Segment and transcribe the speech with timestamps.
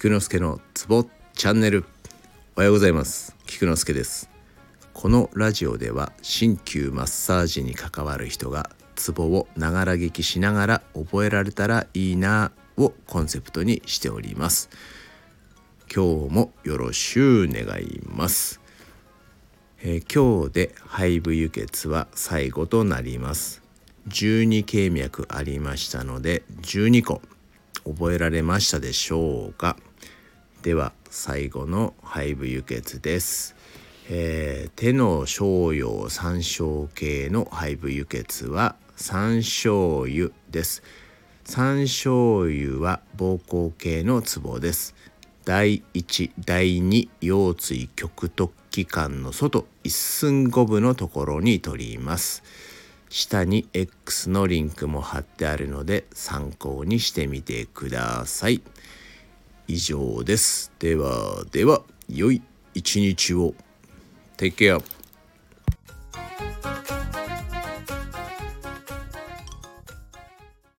[0.00, 1.04] 菊之助のツボ
[1.34, 1.84] チャンネル。
[2.56, 3.36] おはようございます。
[3.44, 4.30] 菊之助です。
[4.94, 14.70] このラジオでは鍼灸マッサージに関わる人がツボをながら聞きしながら覚えられたらいいなをコンセプトにしております。
[15.94, 18.58] 今日もよろしゅう願います。
[19.82, 23.62] えー、今日で肺部輸血は最後となります。
[24.08, 27.20] 12経脈ありましたので12個
[27.84, 29.76] 覚えられましたでしょうか？
[30.62, 33.56] では最後の肺部輸血です、
[34.10, 40.82] えー、手の小葉三焦系の肺部輸血は三焦油です。
[41.44, 44.94] 三焦油は膀胱系のツボです。
[45.46, 52.42] 第1第2腰椎極突起管の外一寸五分のところに取ります。
[53.08, 58.60] 下に X のリンクも貼ってあるので参考にしてみてください。
[59.70, 60.72] 以上です。
[60.80, 62.42] ではでは良い
[62.74, 63.54] 一日を。
[64.36, 64.99] Take care.